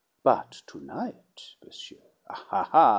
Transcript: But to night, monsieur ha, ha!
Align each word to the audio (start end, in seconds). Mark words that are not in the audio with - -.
But 0.23 0.63
to 0.65 0.79
night, 0.79 1.57
monsieur 1.63 2.01
ha, 2.27 2.63
ha! 2.63 2.89